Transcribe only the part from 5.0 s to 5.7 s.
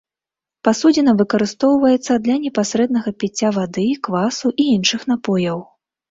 напояў.